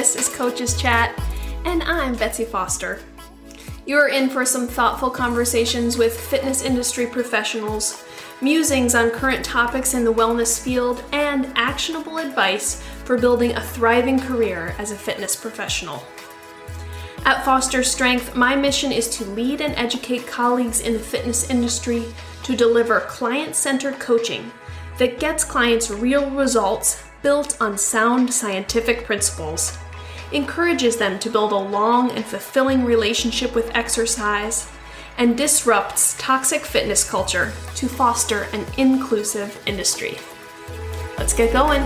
[0.00, 1.14] This is Coaches Chat,
[1.66, 3.00] and I'm Betsy Foster.
[3.84, 8.02] You're in for some thoughtful conversations with fitness industry professionals,
[8.40, 14.18] musings on current topics in the wellness field, and actionable advice for building a thriving
[14.18, 16.02] career as a fitness professional.
[17.26, 22.06] At Foster Strength, my mission is to lead and educate colleagues in the fitness industry
[22.44, 24.50] to deliver client centered coaching
[24.96, 29.76] that gets clients real results built on sound scientific principles,
[30.32, 34.70] encourages them to build a long and fulfilling relationship with exercise,
[35.18, 40.16] and disrupts toxic fitness culture to foster an inclusive industry.
[41.18, 41.82] Let's get going.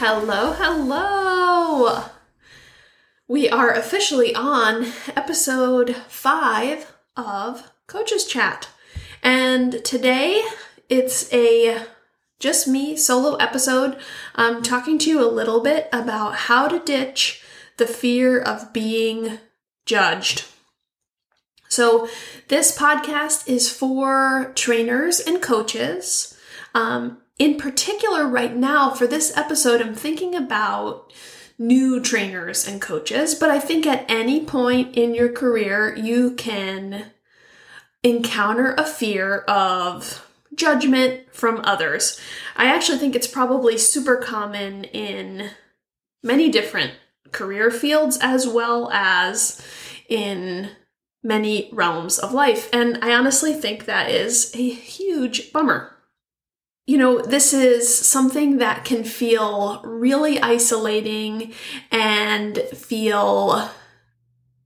[0.00, 2.04] Hello, hello.
[3.28, 8.68] We are officially on episode five of Coaches Chat.
[9.22, 10.44] And today
[10.90, 11.86] it's a
[12.38, 13.98] just me solo episode.
[14.34, 17.42] I'm talking to you a little bit about how to ditch
[17.78, 19.38] the fear of being
[19.86, 20.44] judged.
[21.70, 22.08] So,
[22.48, 26.38] this podcast is for trainers and coaches.
[26.74, 31.10] Um, in particular, right now, for this episode, I'm thinking about
[31.58, 37.12] new trainers and coaches, but I think at any point in your career, you can
[38.10, 42.20] encounter a fear of judgment from others.
[42.56, 45.50] I actually think it's probably super common in
[46.22, 46.92] many different
[47.32, 49.64] career fields as well as
[50.08, 50.70] in
[51.22, 52.68] many realms of life.
[52.72, 55.98] And I honestly think that is a huge bummer
[56.88, 61.52] you know, this is something that can feel really isolating
[61.90, 63.68] and feel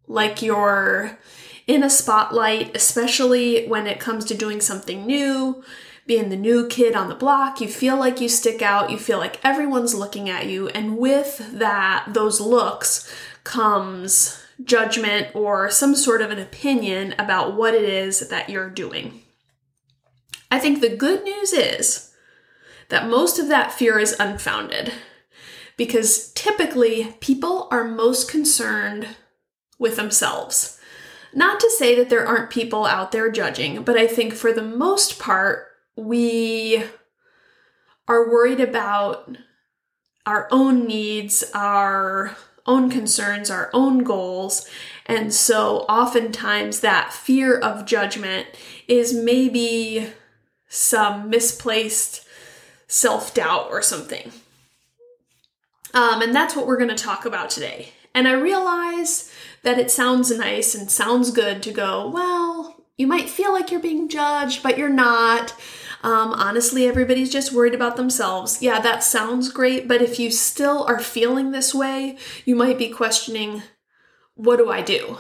[0.07, 1.19] like you're
[1.67, 5.63] in a spotlight, especially when it comes to doing something new,
[6.07, 7.61] being the new kid on the block.
[7.61, 11.59] You feel like you stick out, you feel like everyone's looking at you, and with
[11.59, 13.13] that, those looks
[13.45, 19.23] comes judgment or some sort of an opinion about what it is that you're doing.
[20.51, 22.13] I think the good news is
[22.91, 24.93] that most of that fear is unfounded
[25.77, 29.09] because typically people are most concerned
[29.79, 30.79] with themselves.
[31.35, 34.63] Not to say that there aren't people out there judging, but I think for the
[34.63, 35.67] most part,
[35.97, 36.85] we
[38.07, 39.37] are worried about
[40.27, 44.69] our own needs, our own concerns, our own goals.
[45.07, 48.47] And so oftentimes that fear of judgment
[48.87, 50.09] is maybe
[50.69, 52.27] some misplaced
[52.87, 54.33] self doubt or something.
[55.95, 57.91] Um, and that's what we're going to talk about today.
[58.15, 59.32] And I realize
[59.63, 63.81] that it sounds nice and sounds good to go, well, you might feel like you're
[63.81, 65.55] being judged, but you're not.
[66.03, 68.61] Um, honestly, everybody's just worried about themselves.
[68.61, 72.89] Yeah, that sounds great, but if you still are feeling this way, you might be
[72.89, 73.63] questioning,
[74.35, 75.19] what do I do?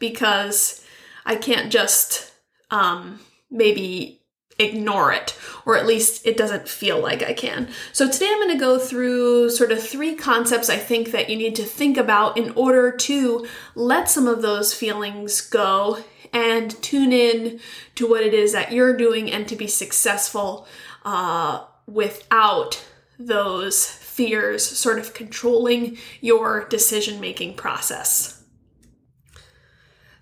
[0.00, 0.84] Because
[1.24, 2.32] I can't just
[2.70, 4.23] um, maybe
[4.58, 7.68] ignore it, or at least it doesn't feel like I can.
[7.92, 11.36] So today I'm going to go through sort of three concepts I think that you
[11.36, 15.98] need to think about in order to let some of those feelings go
[16.32, 17.60] and tune in
[17.94, 20.66] to what it is that you're doing and to be successful
[21.04, 22.84] uh, without
[23.18, 28.43] those fears sort of controlling your decision making process.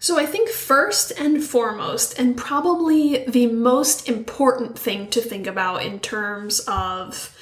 [0.03, 5.85] So, I think first and foremost, and probably the most important thing to think about
[5.85, 7.39] in terms of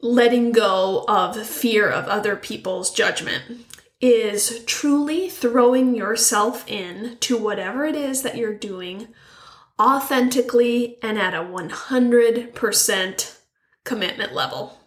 [0.00, 3.64] letting go of fear of other people's judgment
[4.00, 9.06] is truly throwing yourself in to whatever it is that you're doing
[9.80, 13.38] authentically and at a 100%
[13.84, 14.80] commitment level.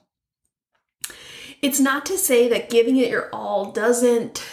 [1.61, 4.43] It's not to say that giving it your all doesn't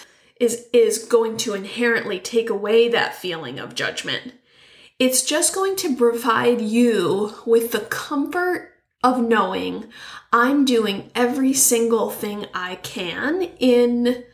[0.42, 4.34] is is going to inherently take away that feeling of judgment.
[4.98, 8.72] It's just going to provide you with the comfort
[9.04, 9.86] of knowing
[10.32, 14.24] I'm doing every single thing I can in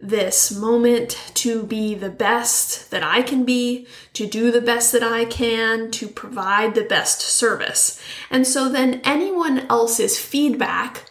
[0.00, 5.02] this moment to be the best that I can be, to do the best that
[5.02, 8.02] I can, to provide the best service.
[8.30, 11.04] And so then anyone else's feedback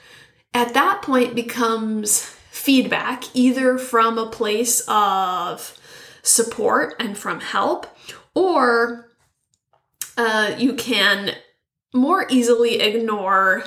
[0.55, 2.35] at that point becomes
[2.69, 5.75] feedback, either from a place of
[6.21, 7.87] support and from help,
[8.35, 9.09] or
[10.17, 11.31] uh, you can
[11.95, 13.63] more easily ignore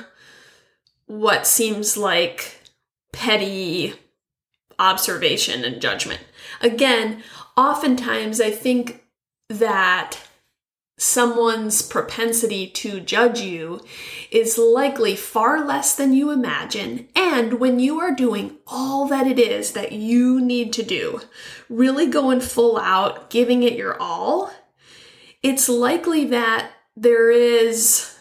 [1.07, 2.61] what seems like
[3.11, 3.93] petty
[4.79, 6.21] observation and judgment.
[6.61, 7.23] Again,
[7.57, 9.03] oftentimes I think
[9.49, 10.17] that
[10.97, 13.81] someone's propensity to judge you
[14.31, 17.07] is likely far less than you imagine.
[17.15, 21.21] And when you are doing all that it is that you need to do,
[21.69, 24.53] really going full out, giving it your all,
[25.41, 28.17] it's likely that there is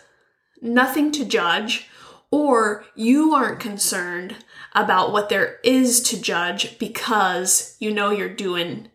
[0.61, 1.89] nothing to judge
[2.31, 4.37] or you aren't concerned
[4.75, 8.89] about what there is to judge because you know you're doing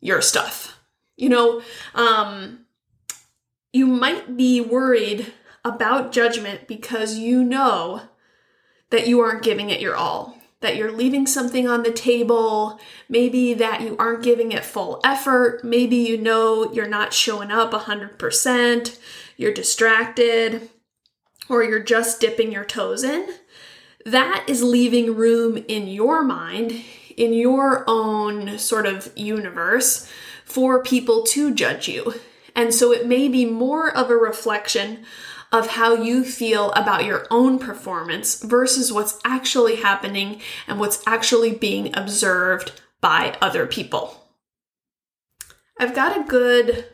[0.00, 0.78] your stuff.
[1.16, 1.62] You know,
[1.94, 2.65] um,
[3.72, 5.32] you might be worried
[5.64, 8.02] about judgment because you know
[8.90, 12.78] that you aren't giving it your all, that you're leaving something on the table,
[13.08, 17.72] maybe that you aren't giving it full effort, maybe you know you're not showing up
[17.72, 18.98] 100%,
[19.36, 20.70] you're distracted,
[21.48, 23.28] or you're just dipping your toes in.
[24.04, 26.82] That is leaving room in your mind,
[27.16, 30.10] in your own sort of universe,
[30.44, 32.14] for people to judge you.
[32.56, 35.04] And so it may be more of a reflection
[35.52, 41.52] of how you feel about your own performance versus what's actually happening and what's actually
[41.52, 44.24] being observed by other people.
[45.78, 46.86] I've got a good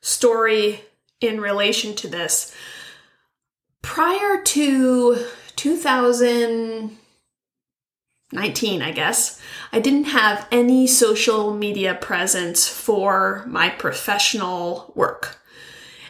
[0.00, 0.82] story
[1.20, 2.54] in relation to this.
[3.82, 5.24] Prior to
[8.30, 9.40] 2019, I guess,
[9.72, 15.38] I didn't have any social media presence for my professional work.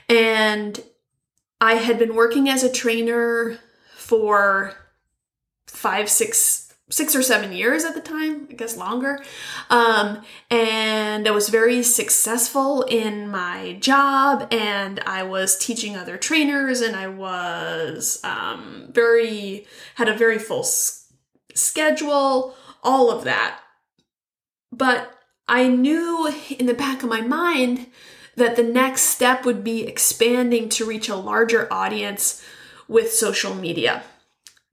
[0.08, 0.82] And
[1.60, 3.58] I had been working as a trainer
[3.96, 4.74] for
[5.66, 9.20] five, six, six or seven years at the time, I guess longer.
[9.70, 16.80] Um, and I was very successful in my job, and I was teaching other trainers,
[16.80, 20.64] and I was um, very, had a very full
[21.58, 23.60] schedule all of that.
[24.72, 25.14] But
[25.46, 27.86] I knew in the back of my mind
[28.36, 32.44] that the next step would be expanding to reach a larger audience
[32.86, 34.02] with social media.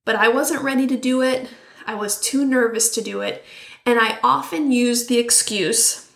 [0.05, 1.49] But I wasn't ready to do it.
[1.87, 3.43] I was too nervous to do it.
[3.85, 6.11] And I often used the excuse,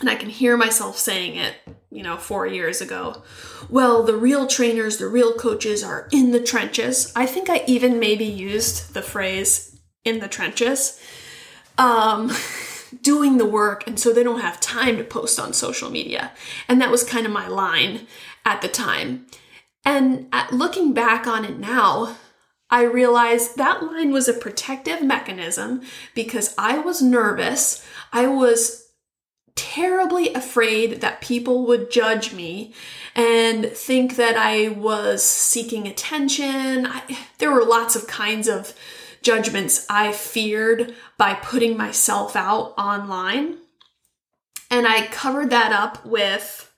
[0.00, 1.54] and I can hear myself saying it,
[1.90, 3.22] you know, four years ago.
[3.68, 7.12] Well, the real trainers, the real coaches are in the trenches.
[7.16, 9.75] I think I even maybe used the phrase
[10.06, 11.00] in the trenches,
[11.76, 12.32] um,
[13.02, 16.32] doing the work, and so they don't have time to post on social media.
[16.68, 18.06] And that was kind of my line
[18.44, 19.26] at the time.
[19.84, 22.16] And at looking back on it now,
[22.70, 25.82] I realized that line was a protective mechanism
[26.14, 27.86] because I was nervous.
[28.12, 28.86] I was
[29.54, 32.74] terribly afraid that people would judge me
[33.14, 36.86] and think that I was seeking attention.
[36.86, 38.74] I, there were lots of kinds of
[39.22, 43.58] judgments I feared by putting myself out online.
[44.70, 46.72] And I covered that up with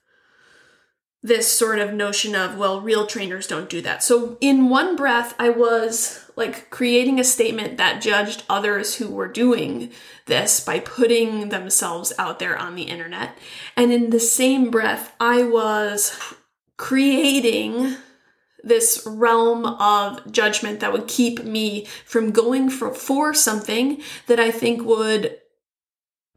[1.21, 4.01] this sort of notion of, well, real trainers don't do that.
[4.01, 9.27] So, in one breath, I was like creating a statement that judged others who were
[9.27, 9.91] doing
[10.27, 13.37] this by putting themselves out there on the internet.
[13.75, 16.17] And in the same breath, I was
[16.77, 17.97] creating
[18.63, 24.51] this realm of judgment that would keep me from going for, for something that I
[24.51, 25.37] think would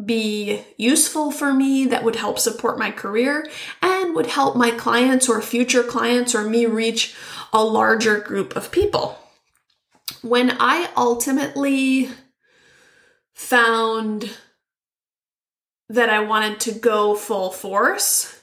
[0.04, 3.46] be useful for me, that would help support my career,
[3.80, 7.14] and would help my clients or future clients or me reach
[7.52, 9.18] a larger group of people.
[10.22, 12.08] When I ultimately
[13.34, 14.30] found
[15.88, 18.40] that I wanted to go full force,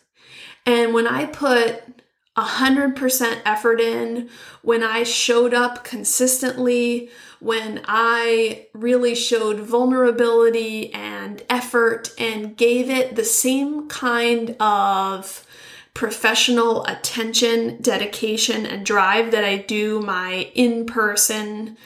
[0.65, 1.98] and when I put
[2.41, 4.29] 100% effort in,
[4.61, 13.15] when I showed up consistently, when I really showed vulnerability and effort and gave it
[13.15, 15.45] the same kind of
[15.93, 21.77] professional attention, dedication, and drive that I do my in person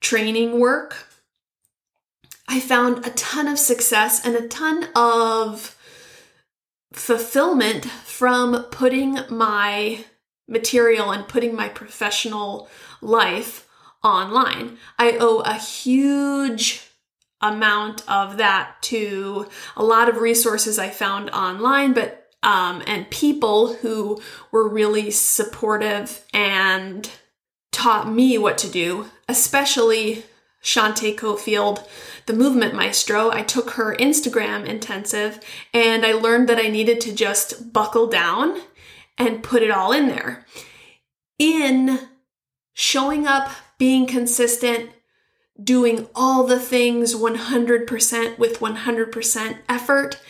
[0.00, 1.08] training work,
[2.48, 5.76] I found a ton of success and a ton of
[6.94, 10.04] fulfillment from putting my
[10.48, 12.68] material and putting my professional
[13.00, 13.68] life
[14.02, 14.78] online.
[14.98, 16.86] I owe a huge
[17.40, 23.74] amount of that to a lot of resources I found online, but um, and people
[23.74, 24.20] who
[24.52, 27.10] were really supportive and
[27.72, 30.24] taught me what to do, especially
[30.64, 31.86] Shantae Cofield,
[32.26, 33.30] the movement maestro.
[33.30, 35.38] I took her Instagram intensive
[35.74, 38.62] and I learned that I needed to just buckle down
[39.18, 40.46] and put it all in there.
[41.38, 42.00] In
[42.72, 44.90] showing up, being consistent,
[45.62, 50.20] doing all the things 100% with 100% effort,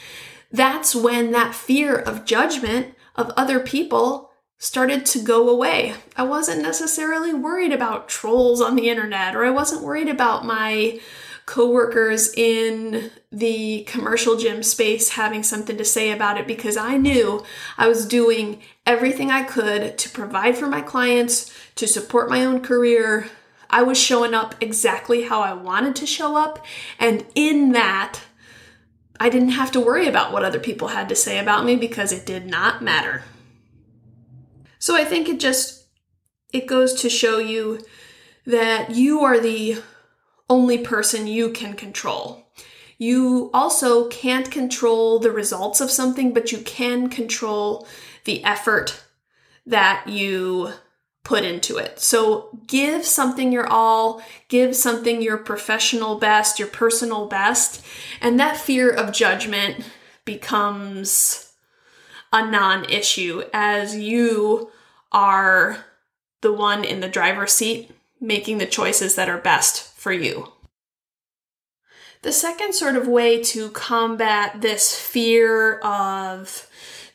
[0.51, 5.95] that's when that fear of judgment of other people started to go away.
[6.17, 11.01] I wasn't necessarily worried about trolls on the internet, or I wasn't worried about my
[11.47, 17.45] coworkers in the commercial gym space having something to say about it because I knew
[17.77, 22.61] I was doing everything I could to provide for my clients, to support my own
[22.61, 23.29] career.
[23.69, 26.65] I was showing up exactly how I wanted to show up,
[26.99, 28.21] and in that,
[29.21, 32.13] I didn't have to worry about what other people had to say about me because
[32.13, 33.25] it did not matter.
[34.85, 35.87] So I think it just
[36.53, 37.81] it goes to show you
[38.45, 39.79] that you are the
[40.51, 42.47] only person you can control.
[42.99, 47.89] You also can't control the results of something, but you can control
[48.27, 49.03] the effort
[49.65, 50.75] that you
[51.23, 51.99] put into it.
[51.99, 57.83] So give something your all, give something your professional best, your personal best,
[58.21, 59.91] and that fear of judgment
[60.27, 61.53] becomes
[62.35, 64.71] a non issue as you
[65.15, 65.87] are
[66.43, 67.91] the one in the driver's seat
[68.21, 70.53] making the choices that are best for you.
[72.23, 76.67] The second sort of way to combat this fear of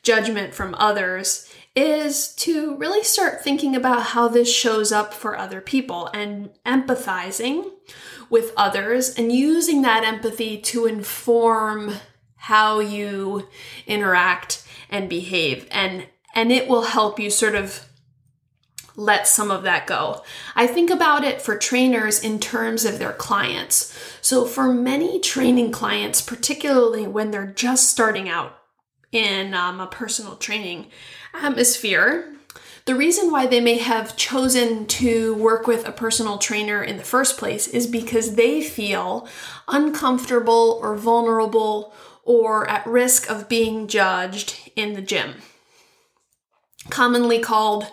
[0.03, 5.61] judgment from others is to really start thinking about how this shows up for other
[5.61, 7.71] people and empathizing
[8.29, 11.93] with others and using that empathy to inform
[12.35, 13.47] how you
[13.87, 17.88] interact and behave and and it will help you sort of
[18.99, 20.21] let some of that go.
[20.55, 23.97] I think about it for trainers in terms of their clients.
[24.21, 28.59] So, for many training clients, particularly when they're just starting out
[29.11, 30.87] in um, a personal training
[31.33, 32.35] atmosphere,
[32.85, 37.03] the reason why they may have chosen to work with a personal trainer in the
[37.03, 39.27] first place is because they feel
[39.67, 45.35] uncomfortable or vulnerable or at risk of being judged in the gym.
[46.89, 47.85] Commonly called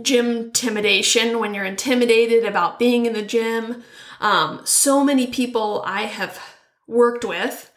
[0.00, 3.82] gym intimidation when you're intimidated about being in the gym.
[4.20, 6.40] Um, so many people I have
[6.86, 7.72] worked with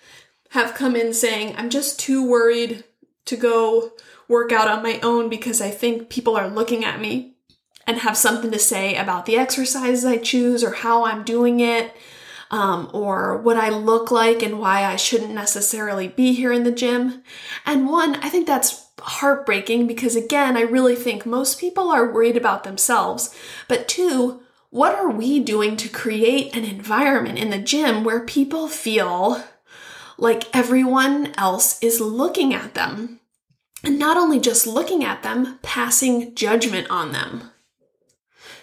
[0.51, 2.83] have come in saying, I'm just too worried
[3.25, 3.91] to go
[4.27, 7.33] work out on my own because I think people are looking at me
[7.87, 11.93] and have something to say about the exercises I choose or how I'm doing it.
[12.51, 16.71] Um, or what I look like and why I shouldn't necessarily be here in the
[16.71, 17.23] gym.
[17.65, 22.37] And one, I think that's heartbreaking because, again, I really think most people are worried
[22.37, 23.35] about themselves.
[23.67, 28.67] But two, what are we doing to create an environment in the gym where people
[28.67, 29.43] feel
[30.17, 33.19] like everyone else is looking at them?
[33.83, 37.51] And not only just looking at them, passing judgment on them.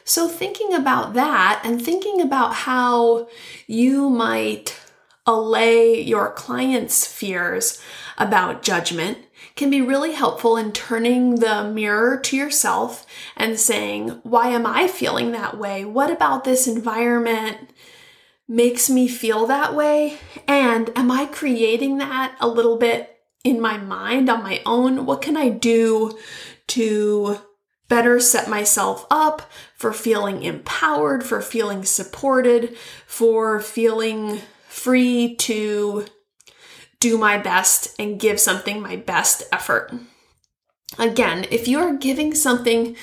[0.05, 3.29] So, thinking about that and thinking about how
[3.69, 4.77] you might
[5.25, 7.81] allay your clients' fears
[8.19, 9.19] about judgment
[9.55, 13.07] can be really helpful in turning the mirror to yourself
[13.37, 15.85] and saying, Why am I feeling that way?
[15.85, 17.71] What about this environment
[18.49, 20.19] makes me feel that way?
[20.49, 25.07] And am I creating that a little bit in my mind on my own?
[25.07, 26.19] What can I do
[26.69, 27.39] to
[27.89, 29.43] better set myself up
[29.77, 32.75] for feeling empowered, for feeling supported,
[33.07, 36.07] for feeling free to
[37.03, 39.93] do my best and give something my best effort.
[41.01, 42.95] Again, if you're giving something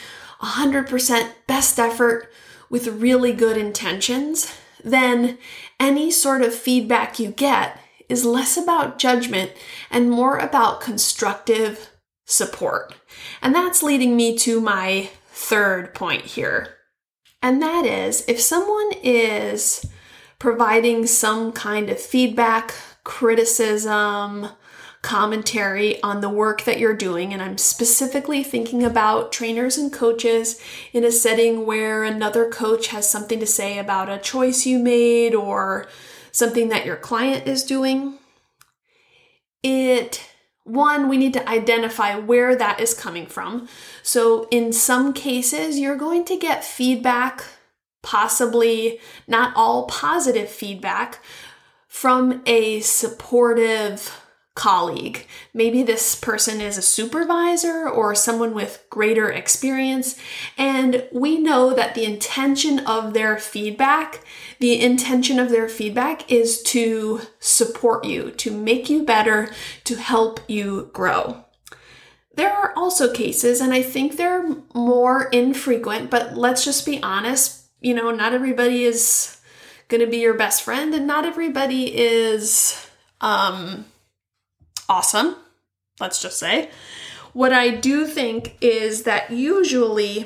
[0.42, 2.32] 100% best effort
[2.70, 5.38] with really good intentions, then
[5.82, 7.78] any sort of feedback you get
[8.08, 9.52] is less about judgment
[9.92, 11.90] and more about constructive
[12.26, 12.94] support.
[13.42, 16.78] And that's leading me to my third point here.
[17.42, 19.86] And that is if someone is
[20.40, 24.50] providing some kind of feedback, criticism,
[25.02, 27.32] commentary on the work that you're doing.
[27.34, 33.10] And I'm specifically thinking about trainers and coaches in a setting where another coach has
[33.10, 35.88] something to say about a choice you made or
[36.32, 38.16] something that your client is doing.
[39.64, 40.26] It
[40.66, 43.68] one, we need to identify where that is coming from.
[44.04, 47.44] So, in some cases, you're going to get feedback
[48.02, 51.22] possibly not all positive feedback
[51.90, 54.22] from a supportive
[54.54, 55.26] colleague.
[55.54, 60.18] Maybe this person is a supervisor or someone with greater experience,
[60.58, 64.22] and we know that the intention of their feedback,
[64.60, 69.50] the intention of their feedback is to support you, to make you better,
[69.86, 71.44] to help you grow.
[72.36, 77.64] There are also cases, and I think they're more infrequent, but let's just be honest,
[77.82, 79.39] you know, not everybody is
[79.90, 82.88] going to be your best friend and not everybody is
[83.20, 83.86] um
[84.88, 85.36] awesome,
[86.00, 86.70] let's just say.
[87.34, 90.26] What I do think is that usually,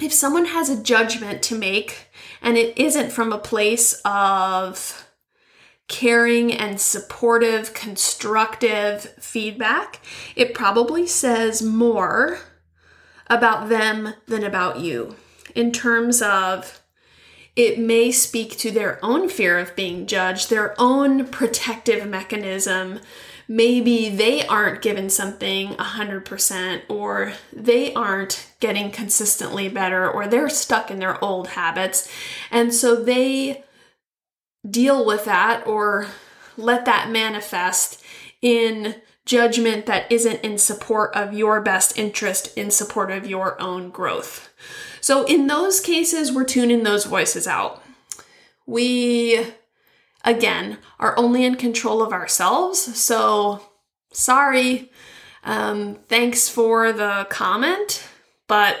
[0.00, 2.08] if someone has a judgment to make
[2.40, 5.06] and it isn't from a place of
[5.88, 10.00] caring and supportive, constructive feedback,
[10.36, 12.38] it probably says more
[13.26, 15.16] about them than about you
[15.54, 16.79] in terms of
[17.56, 23.00] it may speak to their own fear of being judged, their own protective mechanism.
[23.48, 30.90] Maybe they aren't given something 100%, or they aren't getting consistently better, or they're stuck
[30.90, 32.08] in their old habits.
[32.50, 33.64] And so they
[34.68, 36.06] deal with that or
[36.56, 38.02] let that manifest
[38.40, 38.96] in
[39.30, 44.52] judgment that isn't in support of your best interest, in support of your own growth.
[45.00, 47.80] So, in those cases, we're tuning those voices out.
[48.66, 49.46] We,
[50.24, 52.80] again, are only in control of ourselves.
[52.98, 53.62] So,
[54.12, 54.90] sorry.
[55.44, 58.04] Um, thanks for the comment,
[58.48, 58.80] but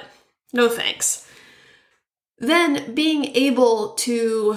[0.52, 1.28] no thanks.
[2.38, 4.56] Then being able to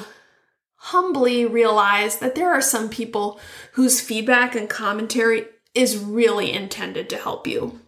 [0.78, 3.40] humbly realize that there are some people
[3.74, 7.80] whose feedback and commentary is really intended to help you.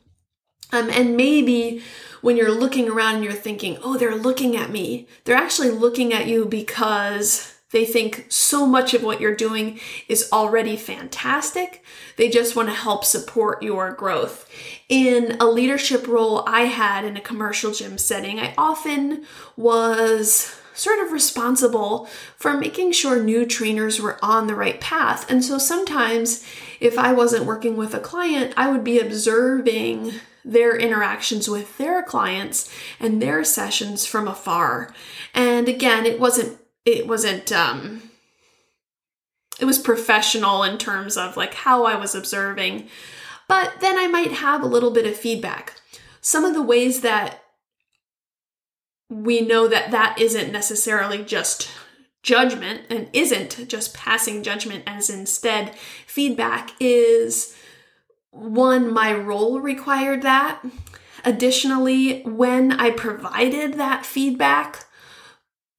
[0.72, 1.82] Um, and maybe
[2.22, 6.12] when you're looking around and you're thinking, oh, they're looking at me, they're actually looking
[6.12, 11.84] at you because they think so much of what you're doing is already fantastic.
[12.18, 14.50] They just want to help support your growth.
[14.88, 19.25] In a leadership role I had in a commercial gym setting, I often
[19.58, 25.30] was sort of responsible for making sure new trainers were on the right path.
[25.30, 26.46] And so sometimes,
[26.79, 30.13] if I wasn't working with a client, I would be observing
[30.44, 34.94] their interactions with their clients and their sessions from afar.
[35.34, 38.11] And again, it wasn't, it wasn't, um,
[39.59, 42.90] it was professional in terms of like how I was observing,
[43.48, 45.81] but then I might have a little bit of feedback.
[46.22, 47.42] Some of the ways that
[49.09, 51.70] we know that that isn't necessarily just
[52.25, 55.75] judgment and isn't just passing judgment as instead
[56.07, 57.55] feedback is
[58.31, 60.59] one my role required that
[61.24, 64.85] additionally when i provided that feedback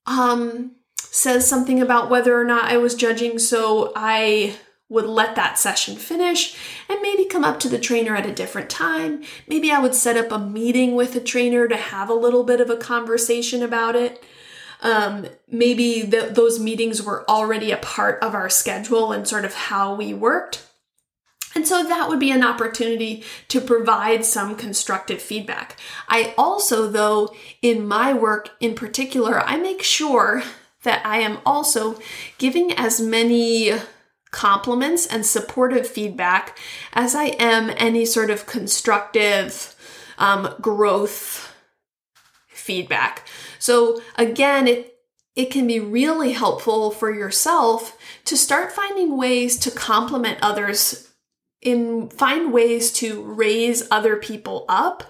[0.06, 4.56] um says something about whether or not i was judging so i
[4.88, 6.56] would let that session finish
[6.88, 9.20] and maybe come up to the trainer at a different time.
[9.48, 12.60] Maybe I would set up a meeting with the trainer to have a little bit
[12.60, 14.22] of a conversation about it.
[14.82, 19.94] Um, maybe those meetings were already a part of our schedule and sort of how
[19.94, 20.66] we worked.
[21.54, 25.76] And so that would be an opportunity to provide some constructive feedback.
[26.06, 30.42] I also, though, in my work in particular, I make sure
[30.82, 31.98] that I am also
[32.36, 33.72] giving as many
[34.30, 36.58] compliments and supportive feedback
[36.92, 39.74] as I am any sort of constructive
[40.18, 41.55] um, growth
[42.66, 43.26] feedback.
[43.58, 44.92] So again, it
[45.34, 51.06] it can be really helpful for yourself to start finding ways to compliment others
[51.62, 55.02] in find ways to raise other people up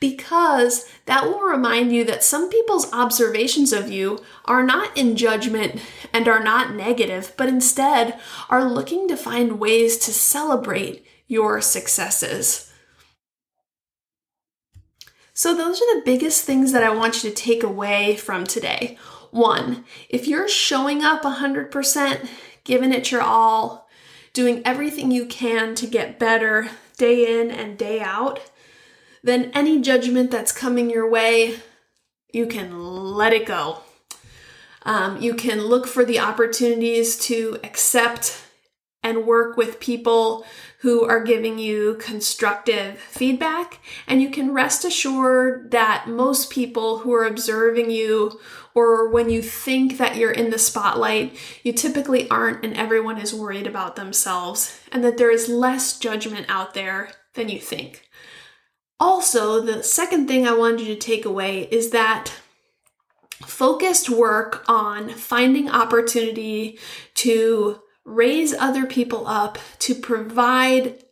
[0.00, 5.80] because that will remind you that some people's observations of you are not in judgment
[6.12, 12.70] and are not negative, but instead are looking to find ways to celebrate your successes.
[15.36, 18.96] So, those are the biggest things that I want you to take away from today.
[19.32, 22.28] One, if you're showing up 100%,
[22.62, 23.88] giving it your all,
[24.32, 26.68] doing everything you can to get better
[26.98, 28.48] day in and day out,
[29.24, 31.56] then any judgment that's coming your way,
[32.32, 32.78] you can
[33.16, 33.80] let it go.
[34.82, 38.40] Um, you can look for the opportunities to accept
[39.02, 40.46] and work with people
[40.84, 43.80] who are giving you constructive feedback.
[44.06, 48.38] And you can rest assured that most people who are observing you
[48.74, 53.32] or when you think that you're in the spotlight, you typically aren't, and everyone is
[53.32, 58.06] worried about themselves, and that there is less judgment out there than you think.
[59.00, 62.30] Also, the second thing I wanted you to take away is that
[63.46, 66.78] focused work on finding opportunity
[67.14, 71.02] to raise other people up, to provide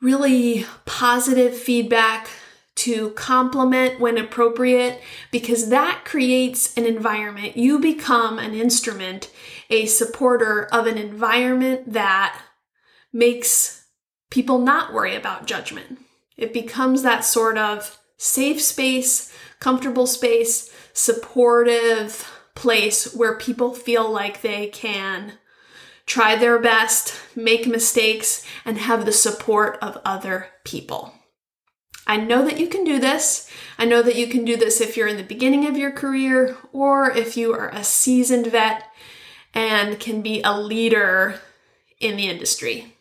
[0.00, 2.28] really positive feedback,
[2.76, 5.00] to compliment when appropriate,
[5.32, 7.56] because that creates an environment.
[7.56, 9.32] You become an instrument,
[9.68, 12.40] a supporter of an environment that
[13.12, 13.84] makes
[14.30, 15.98] people not worry about judgment.
[16.36, 24.42] It becomes that sort of safe space, comfortable space, supportive place where people feel like
[24.42, 25.32] they can
[26.08, 31.12] try their best, make mistakes, and have the support of other people.
[32.06, 33.48] I know that you can do this.
[33.78, 36.56] I know that you can do this if you're in the beginning of your career
[36.72, 38.84] or if you are a seasoned vet
[39.52, 41.40] and can be a leader
[42.00, 42.96] in the industry.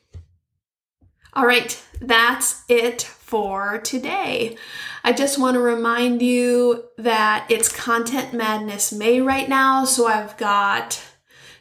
[1.34, 4.58] All right, that's it for today.
[5.04, 10.36] I just want to remind you that it's Content Madness May right now, so I've
[10.36, 11.02] got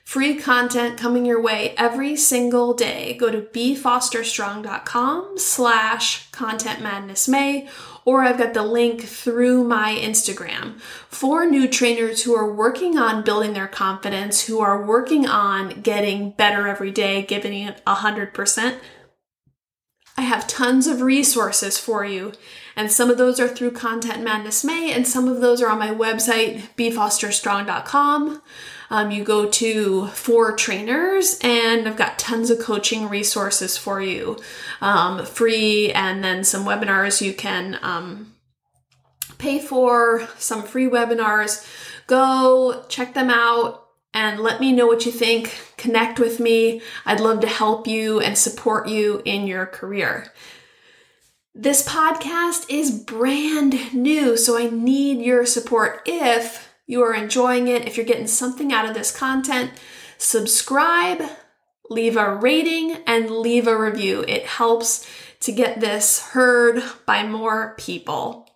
[0.07, 3.13] free content coming your way every single day.
[3.15, 7.69] Go to befosterstrong.com slash content madness May,
[8.05, 13.25] or I've got the link through my Instagram for new trainers who are working on
[13.25, 18.33] building their confidence, who are working on getting better every day, giving it a hundred
[18.33, 18.79] percent.
[20.19, 22.33] I have tons of resources for you,
[22.75, 25.79] and some of those are through Content Madness May, and some of those are on
[25.79, 28.43] my website, befosterstrong.com.
[28.89, 34.39] Um, you go to for trainers, and I've got tons of coaching resources for you,
[34.81, 38.35] um, free, and then some webinars you can um,
[39.39, 41.67] pay for, some free webinars.
[42.07, 43.86] Go check them out
[44.17, 45.55] and let me know what you think.
[45.77, 46.81] Connect with me.
[47.05, 50.33] I'd love to help you and support you in your career.
[51.55, 57.87] This podcast is brand new, so I need your support if you are enjoying it,
[57.87, 59.73] if you're getting something out of this content.
[60.17, 61.23] Subscribe,
[61.91, 64.25] leave a rating, and leave a review.
[64.27, 65.07] It helps
[65.41, 68.49] to get this heard by more people.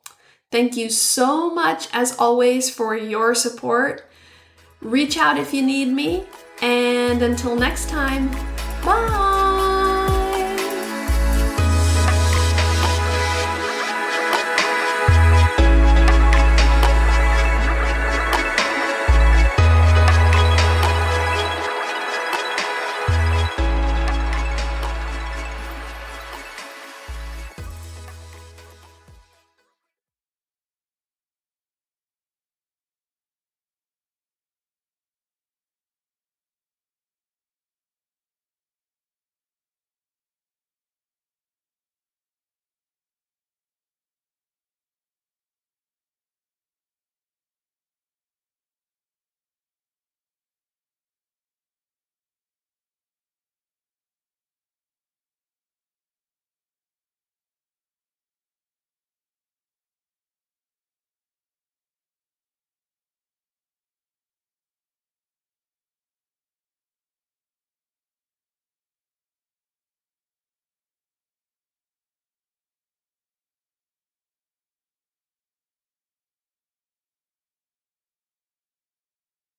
[0.50, 4.09] Thank you so much, as always, for your support.
[4.80, 6.26] Reach out if you need me.
[6.62, 8.28] And until next time,
[8.84, 9.29] bye.